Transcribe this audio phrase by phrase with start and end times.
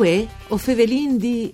[0.00, 1.52] Uè, o Fevelin di...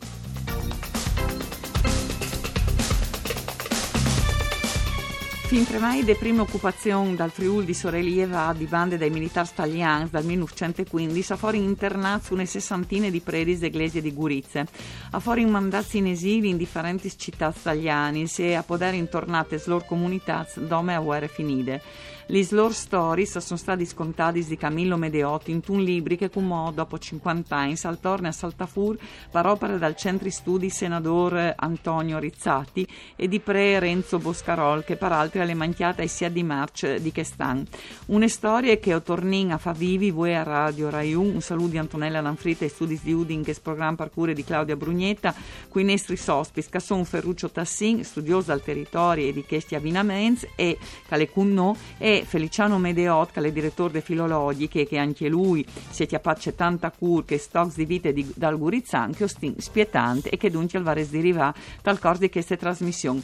[5.49, 10.25] Fin prima de prima occupazione dal Friul di Sorelieva di bande dai militari italiani dal
[10.25, 14.65] 1915 a fuori internato una sessantina di predis d'eglesie di Gurizze.
[15.11, 19.85] A fuori in mandazzi in esili in differenti città italiane e a poter intornate slor
[19.87, 21.83] comunità dome a guerre finite.
[22.29, 26.99] Le slor stories sono stati scontati di Camillo Medeotti in un libro che come dopo
[26.99, 28.99] 50 anni saltorna a Saltafur
[29.31, 35.41] per opera dal centri studi senatore Antonio Rizzati e di pre Renzo Boscarol che peraltro
[35.41, 37.65] alle manchiate ai sia di marcia di Chestan.
[38.07, 41.35] Una storia che tornin a fa vivi voi a Radio Rai 1.
[41.35, 44.43] Un saluto di Antonella Lanfrita e studi di Udin che è programma per cure di
[44.43, 45.33] Claudia Brugnetta,
[45.69, 50.77] qui nestri sospis che sono Ferruccio Tassin, studioso al territorio e di questi abbinamenti e
[51.07, 56.07] Calecunno e Feliciano Medeot, che è il direttore dei filologi, che, che anche lui si
[56.07, 60.51] chiappace tanta cur che stocks di vite di, dal Gurizzan, che ostin spietante e che
[60.51, 63.23] dunque al vares deriva dal corso di queste trasmissioni.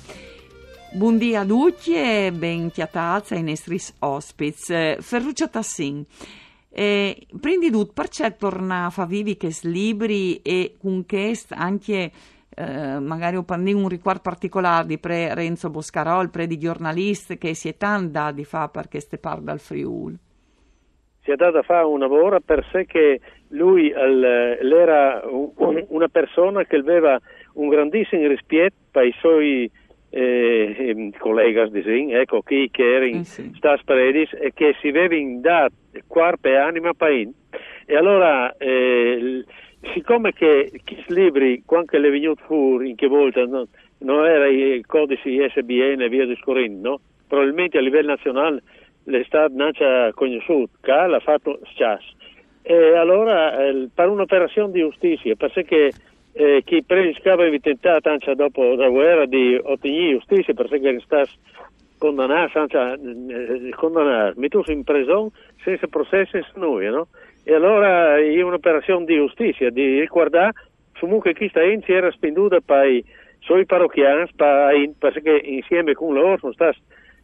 [0.94, 4.96] Buondì a tutti e ben chiatazza ai nostri ospiti.
[5.00, 6.04] Ferruccio Tassin.
[6.68, 12.10] Eh, prima di tutto, perché torna a fare vivi che libri e con questo anche
[12.54, 17.76] eh, magari un riguardo particolare di pre Renzo Boscarol, pre di giornalisti che si è
[17.76, 20.16] tanto di fa perché ste par dal Friul.
[21.22, 25.22] Si è data a fare un lavoro per sé che lui era
[25.88, 27.18] una persona che aveva
[27.54, 29.70] un grandissimo rispetto per i suoi
[30.10, 33.50] eh, ehm, colleghi, ecco, chi che erano eh sì.
[33.54, 35.74] stas predis e che si avevano dato
[36.06, 37.28] corpo e anima per
[37.86, 39.44] E allora eh,
[39.92, 43.66] siccome che questi libri, quando le venuti fuori, in che volta no,
[43.98, 47.00] non era i codici ISBN e via discorrendo, no?
[47.26, 48.62] probabilmente a livello nazionale
[49.04, 49.54] è stato
[50.14, 52.02] conosciuto, che l'ha fatto SCAS.
[52.62, 55.90] E allora, eh, per un'operazione di giustizia, perché
[56.32, 61.30] eh, chi prima aveva tentato anche dopo la guerra di ottenere giustizia, perché stato
[61.98, 65.30] condannato senza eh, condannare, messo in prigione
[65.64, 67.08] senza processo senza nulla, no?
[67.44, 70.52] E allora è un'operazione di giustizia, di riguardare
[70.98, 73.04] comunque questa ente era spenduta per i
[73.40, 74.30] suoi parrocchiani,
[74.98, 76.78] perché insieme con loro sono stati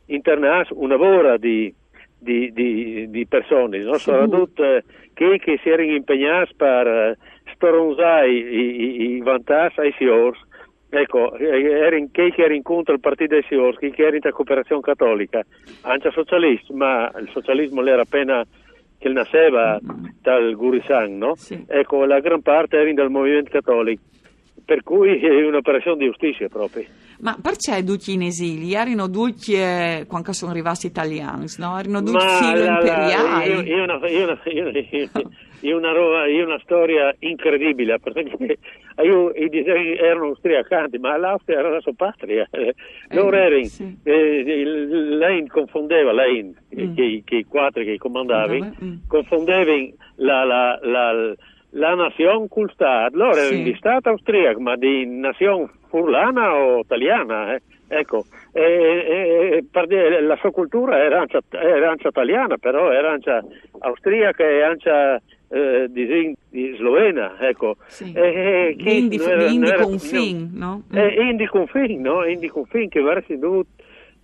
[0.06, 1.72] internati una vora di,
[2.18, 3.94] di, di, di persone, no?
[3.98, 4.82] soprattutto eh,
[5.14, 7.18] chi che si erano impegnati per eh,
[7.54, 10.46] stronzare i, i, i vantaggi ai signori
[10.90, 15.44] Ecco, era in, chi era incontro il partito dei Siorski, chi era in cooperazione cattolica,
[15.82, 18.42] anche socialista, ma il socialismo era appena
[18.98, 19.78] che nasceva
[20.20, 21.34] dal Gurisan, no?
[21.36, 21.64] Sì.
[21.66, 24.02] Ecco, la gran parte era dal movimento cattolico,
[24.68, 26.84] per cui è un'operazione di giustizia proprio.
[27.20, 28.78] Ma perché tutti in esilio?
[28.78, 29.08] Erano
[29.46, 31.78] eh, quando sono arrivati italiani, no?
[31.78, 33.50] Erano filo imperiali?
[33.50, 38.58] Io, io, una, io, io, è una, roba, è una storia incredibile perché
[39.02, 42.74] io, i disegni erano austriacanti ma l'Austria era la sua patria eh,
[43.08, 43.96] loro erano sì.
[44.04, 46.94] eh, lei confondeva lei mm.
[46.94, 48.96] che, che i quattro che comandavano mm.
[49.08, 51.34] confondevano la, la, la, la
[51.70, 53.62] nazione col Stato loro sì.
[53.62, 57.62] di Stato austriaco ma di nazione furlana o italiana eh.
[57.88, 63.44] ecco e, e, la sua cultura era ancia, era ancia italiana però era ancia
[63.80, 65.20] austriaca e ancia
[65.50, 67.76] eh, di, di, slovena, ecco.
[67.86, 68.12] Sì.
[68.12, 70.82] Eh, che indi, era, indi confin, no?
[70.92, 72.24] Eh, indi confin, no?
[72.24, 73.68] Indi confin che avresti dovuto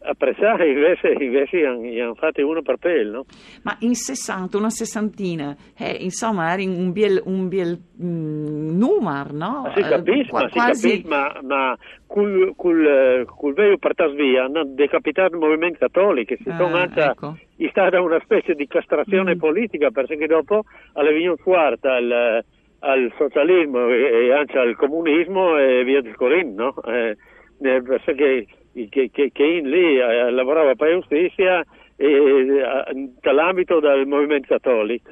[0.05, 3.25] apprezzare, invece, invece hanno fatto uno per pelle, no?
[3.63, 9.63] Ma in 60, una sessantina, eh, insomma, era un biel, un biel mm, numero, no?
[9.63, 10.89] Ma si capisce, eh, ma, quasi...
[10.89, 13.79] si capisce, ma, ma col, col, col vero
[14.15, 17.01] via hanno decapitato il movimento cattolico, si sono anche...
[17.01, 17.37] Ecco.
[17.57, 19.39] È stata una specie di castrazione mm.
[19.39, 22.45] politica, perché dopo alla venuto fuori al,
[22.81, 26.93] al socialismo e anche al comunismo e via discorrendo, no?
[26.93, 27.17] Eh,
[27.63, 28.47] eh perché
[28.89, 31.65] che, che, che in lì eh, lavorava per giustizia
[31.97, 35.11] eh, nell'ambito del movimento cattolico.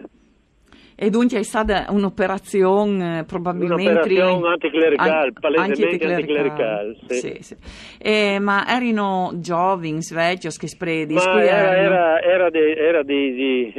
[0.94, 3.82] E dunque è stata un'operazione eh, probabilmente...
[3.82, 6.96] Un'operazione anticlericale, an- palesemente anticlericale.
[7.06, 7.14] Sì.
[7.14, 7.56] Sì, sì.
[7.98, 11.14] Eh, ma erano giovani, vecchi, che spredi?
[11.14, 13.72] Ma era, era, era, di, era di, di,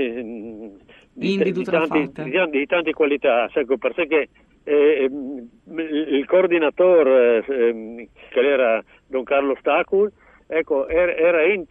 [1.13, 2.11] di, di, di, tanti,
[2.49, 4.27] di, tante qualità, ecco, perché
[4.65, 5.09] eh,
[5.69, 8.83] il coordinatore eh, che era
[9.13, 10.11] Don Carlo Stacul
[10.47, 11.65] ecco, era, era in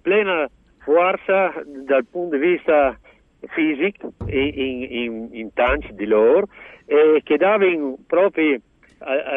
[0.00, 0.48] plena
[0.78, 2.96] forza dal punto di vista
[3.48, 6.46] fisico in, in, in tanti di loro
[6.86, 8.60] e che davano proprio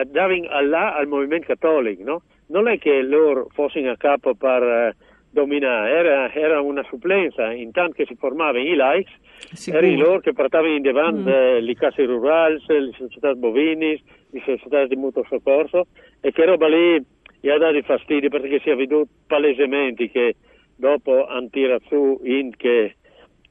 [0.06, 2.22] davano Allah al movimento cattolico no?
[2.48, 4.96] non è che loro fossero a capo per
[5.32, 10.74] dominare, era, era, una supplenza, intanto che si formava i likes, erano loro che portavano
[10.74, 11.28] in davanti mm.
[11.28, 15.88] Eh, le case rurali, le società bovini, le società di mutuo soccorso
[16.22, 17.04] e che roba lì
[17.46, 20.36] gli ha dato fastidio perché si è veduto palesemente che
[20.76, 22.96] dopo hanno tirato su in che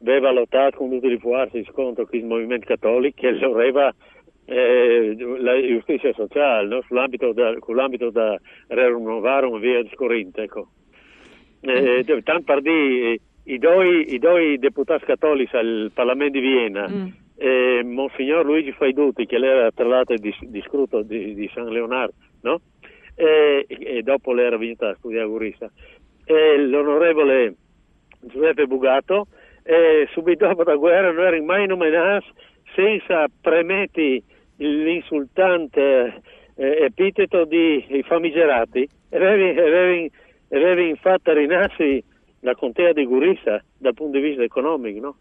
[0.00, 3.94] aveva lottato con tutti i forze contro il movimento cattolico che lo aveva
[4.46, 6.82] eh, la giustizia sociale no?
[6.88, 8.37] sull'ambito da, con l'ambito da
[8.67, 10.70] una via discorrente ecco.
[11.61, 12.19] eh, mm.
[12.25, 17.06] tanto per dire i due, i due deputati cattolici al Parlamento di Vienna mm.
[17.37, 22.14] eh, Monsignor Luigi Faiduti che era tra l'altro di, di scruto di, di, San Leonardo
[22.41, 22.61] no?
[23.15, 25.71] E, e dopo l'era venuta a studiare giurista
[26.25, 27.55] e l'onorevole
[28.21, 29.27] Giuseppe Bugato
[30.13, 32.27] subito dopo la guerra non era mai nominato
[32.75, 34.23] senza premetti
[34.57, 36.23] l'insultante
[36.57, 42.03] eh, epiteto di famigerati avevi, infatti rinasci
[42.41, 45.17] la contea di Gurissa dal punto di vista economico, no?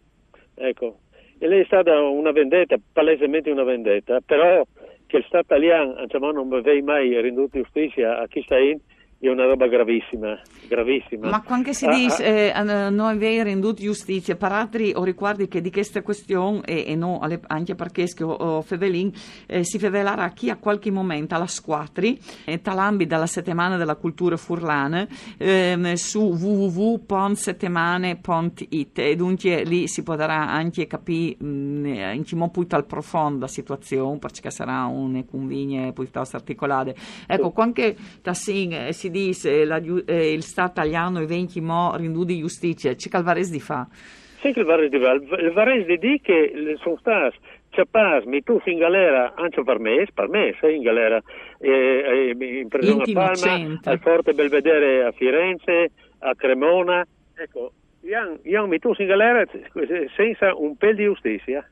[0.54, 0.98] Ecco.
[1.38, 4.64] E lei è stata una vendetta, palesemente una vendetta, però
[5.06, 8.78] che il Stato italiano diciamo, non aveva mai renduto giustizia a chi sta in
[9.18, 10.38] è una roba gravissima,
[10.68, 11.30] gravissima.
[11.30, 15.48] Ma quando si ah, dice ah, eh, non aver renduto giustizia, per altri o ricordi
[15.48, 19.10] che di questa questione, e, e no, anche perché o, Fevelin,
[19.46, 24.36] eh, si fevelerà chi a qualche momento alla squatri, eh, talambi dalla settimana della cultura
[24.36, 25.06] furlana,
[25.38, 32.66] eh, su www.settimane.it e dunque lì si potrà anche capire mm, in che modo poi
[32.66, 36.94] tal profondo la situazione, perché sarà un convigne piuttosto articolate.
[37.26, 42.24] Ecco, quando tassin eh, si dice la, eh, il Stato italiano e 20 mo rindu
[42.24, 43.86] di giustizia, c'è calvares di fa?
[44.40, 45.12] Sì, calvares di fa.
[45.12, 47.36] Il vares di che sono stati
[47.70, 51.20] capaci, mi tu in galera, anche per me, per me sei in galera,
[51.58, 55.90] eh, eh, in prigione a Palma, al Forte Belvedere a Firenze,
[56.20, 57.04] a Cremona,
[57.34, 57.72] ecco,
[58.02, 59.44] io mi tu in galera
[60.14, 61.68] senza un pel di giustizia.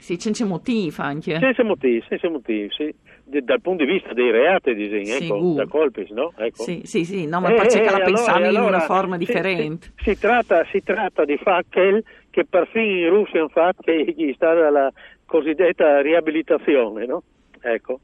[0.00, 1.38] Sì, senza motivi anche.
[1.38, 2.92] Senza motivi, senza motivi, sì.
[3.24, 6.32] dal punto di vista dei reati, disegni, ecco, da colpis, no?
[6.36, 6.62] Ecco.
[6.62, 9.26] Sì, sì, sì, no, ma eh, perché eh, la pensavi allora, in una forma si,
[9.26, 9.92] differente.
[9.98, 14.32] Si, si, tratta, si tratta di fatti che perfino in Russia hanno fatto che gli
[14.32, 14.90] sta la
[15.26, 17.22] cosiddetta riabilitazione, no?
[17.60, 18.00] Ecco.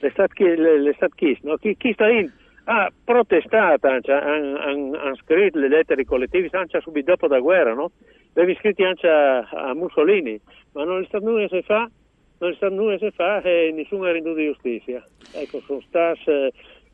[0.00, 1.56] L'estat chiesto, no?
[1.56, 2.30] Chi, chi sta in
[2.64, 7.90] ha protestato, hanno scritto le lettere collettive, anche subito dopo la guerra, no?
[8.34, 10.40] Avevi scritto anche a, a Mussolini,
[10.72, 11.90] ma non è stato nulla se fa,
[12.38, 15.04] non è stato nulla se fa e nessuno ha renduto giustizia.
[15.32, 16.52] Ecco, sono stati eh,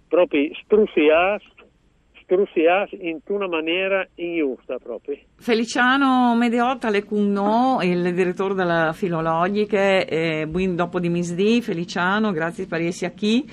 [0.08, 1.54] proprio strussiati
[2.26, 5.16] strussiati in una maniera ingiusta proprio.
[5.36, 10.44] Feliciano Medeotta Lecunno, il direttore della Filologica, eh,
[10.74, 13.48] dopo di misdì, Feliciano, grazie per essere qui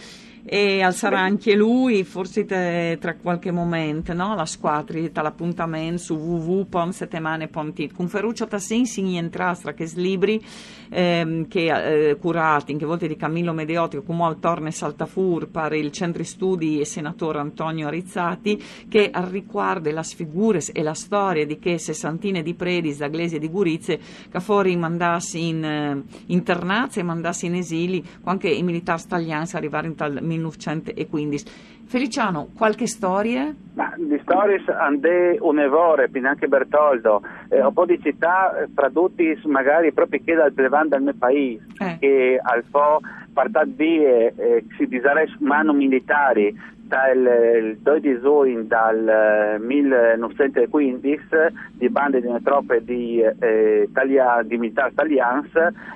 [0.46, 4.36] e alzerà anche lui, forse te, tra qualche momento, no?
[4.36, 7.94] la squadra, l'appuntamento su www.settemane.it.
[7.94, 10.44] Con Ferruccio Tassin si entrastra che libri
[10.90, 15.92] ehm, che eh, curati, in che volte di Camillo Mediotti, come autore Saltafur, per il
[15.92, 21.78] centro studi e senatore Antonio Arizzati, che riguarda le figure e la storia di che
[21.78, 24.00] sessantine di predis da Glesia di Gurizze,
[24.30, 29.88] che fuori mandassi in eh, internazi e mandassi in esili, anche i militari italiani arrivare
[29.88, 31.46] in tal 1915.
[31.86, 33.54] Feliciano, qualche storia?
[33.76, 40.22] Ma di storie ande un'evore, anche Bertoldo, eh, un po' di città tradotti magari proprio
[40.24, 41.98] che dal Plevan del mio paese, eh.
[42.00, 43.00] che al po'
[43.34, 46.56] partat vie eh, si disares mano militari
[46.94, 51.26] dal 2 giugno dal 1915
[51.72, 55.50] di bande di troppe di, eh, Italia, di militari italiani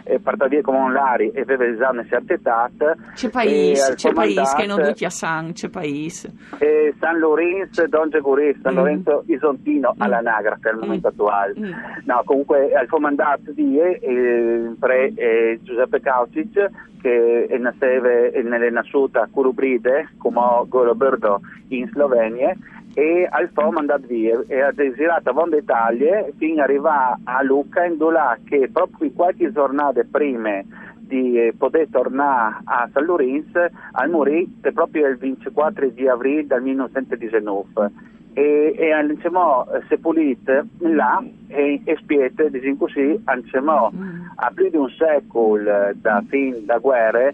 [0.05, 4.81] eh, partavia come un lari e aveva esame certificato c'è paese, c'è paese che non
[4.81, 8.77] tutti a San c'è paese eh, San Lorenzo Don Geguris San mm.
[8.77, 10.01] Lorenzo Isontino mm.
[10.01, 11.11] all'anagrafe al momento mm.
[11.11, 11.71] attuale mm.
[12.05, 16.69] no comunque al comandato di eh, pre, eh, Giuseppe Caucic
[17.01, 22.55] che nasceva, è nasciuta a Curubride come Goloberdo in Slovenia
[22.93, 27.43] e al FOM è andato via e ha desiderato a d'Italia fino ad arrivare a
[27.43, 30.61] Lucca in là che proprio qualche giornata prima
[30.99, 36.61] di eh, poter tornare a San Lorenzo al morì proprio il 24 di aprile del
[36.63, 37.91] 1919
[38.37, 43.91] e, e diciamo, seppellite là e, e spiete, diciamo così, diciamo,
[44.35, 47.33] a più di un secolo da fin da guerre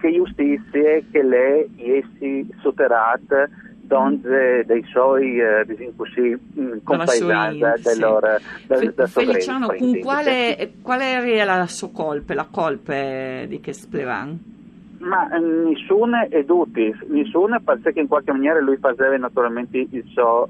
[0.00, 3.48] che giustizie che lei essi superate
[3.82, 6.36] donde dei suoi, eh, diciamo così,
[6.82, 8.00] compaesani sì.
[8.00, 13.72] loro, Fe- da Feliciano, con quale, qual era la sua colpa, la colpa di che
[13.72, 14.58] Splevan?
[15.00, 20.48] Ma eh, nessuna è tutti, nessuna perché in qualche maniera lui faceva naturalmente il suo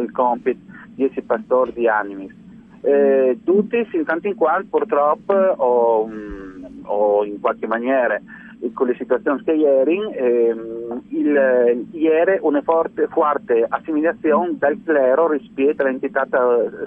[0.00, 0.60] il compito
[0.94, 2.40] di essere pastore di animi.
[2.80, 8.20] Eh, tutti, in tanto in quanto purtroppo o, mm, o in qualche maniera
[8.72, 15.82] con le situazioni che ieri, ehm, il, ieri una forte, forte assimilazione del clero rispetto
[15.82, 16.26] alle entità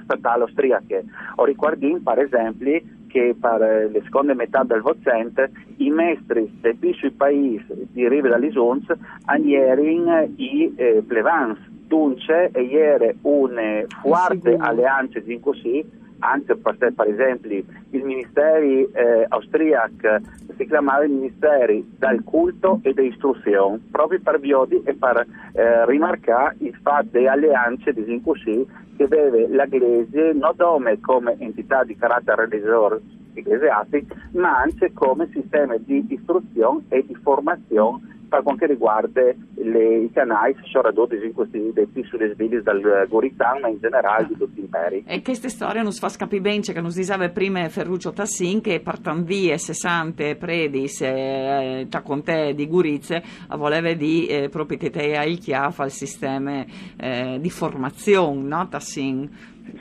[0.03, 1.03] statali austriache.
[1.35, 7.11] Ho ricordato, per esempio, che per le seconde metà del Vozente i maestri dei sui
[7.11, 8.85] paesi di Rive dall'Isuns
[9.25, 10.01] hanno ieri
[10.35, 18.03] i eh, plevans, dunque ieri una forte alleanza in così anche per, per esempio il
[18.03, 20.19] ministero eh, austriaco
[20.57, 20.67] si
[21.05, 27.09] il ministero del culto e dell'istruzione proprio per Biodi e per eh, rimarcare il fatto
[27.11, 30.53] delle alleanze di così che vede l'Aglese non
[31.01, 33.01] come entità di carattere religioso
[33.33, 39.21] ecclesiastico ma anche come sistema di istruzione e di formazione per quanto riguarda
[39.55, 44.37] le, i canali soprattutto in questi dei piccoli svegli dal Gorizan ma in generale di
[44.37, 45.03] tutti gli imperi.
[45.07, 48.61] E questa storia non si fa capire bene, che non si diceva prima Ferruccio Tassin
[48.61, 53.23] che partan via 60 predis eh, ta conte di Gurizze
[53.57, 56.63] voleva di eh, proprietà il chiafa al sistema
[56.97, 59.29] eh, di formazione, no Tassin?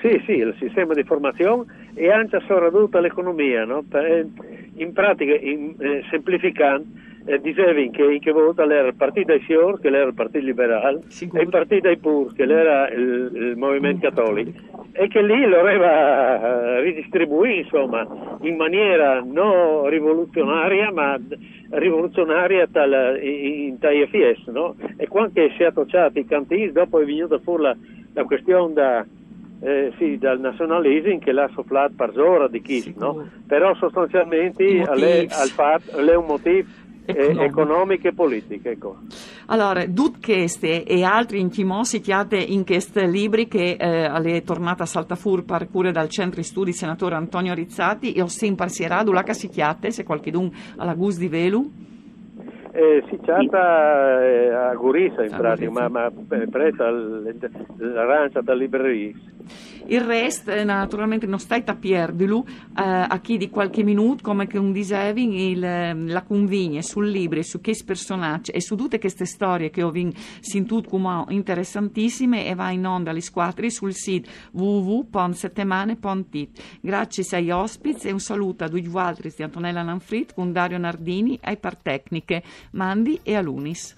[0.00, 3.84] Sì, sì, il sistema di formazione e anche soprattutto l'economia, no?
[4.76, 6.86] in pratica, in, eh, semplificando,
[7.26, 11.00] eh, dicevi che, che volta era il partito dei Sior, che era il partito liberale,
[11.08, 11.40] Sicuro.
[11.40, 14.52] e il partito dei Pur, che era il, il movimento cattolico,
[14.92, 18.06] e che lì lo aveva eh, ridistribuito, insomma,
[18.42, 21.18] in maniera non rivoluzionaria, ma
[21.70, 24.76] rivoluzionaria tal, in TIFS, no?
[24.96, 27.76] E quando si è associato i cantini, dopo è venuta fuori la,
[28.12, 29.06] la questione da
[29.60, 33.30] eh, sì, dal nazionalismo che l'ha sofflato per ora di chi, no?
[33.46, 36.68] però sostanzialmente è, è un motivo
[37.04, 38.70] economiche, economiche e politiche.
[38.70, 38.96] Ecco.
[39.46, 45.44] Allora, tutte queste e altri inchimosi chiate in questi libri che eh, tornata a Saltafur
[45.44, 49.90] per cure dal centro studi senatore Antonio Rizzati e ho sempre parserà, la si chiate,
[49.90, 51.70] se qualcuno alla gus di velu?
[52.76, 59.14] Eh, si chiata eh, a Gurisa in pratica, ma, ma eh, presa l'arancia da libreria.
[59.86, 64.46] Il resto, eh, naturalmente, non stai a perderlo eh, a chi di qualche minuto, come
[64.46, 69.26] che un dicevi, ehm, la convigne sul libro, su che personaggi e su tutte queste
[69.26, 69.92] storie che ho
[70.40, 76.78] sentito come interessantissime e va in onda alle squadre sul sito www.settemane.it.
[76.80, 81.38] Grazie ai ospiti e un saluto a due altri di Antonella Lanfrit con Dario Nardini
[81.42, 83.94] ai par tecniche, Mandi e Alunis.